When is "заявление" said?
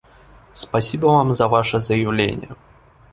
1.79-2.55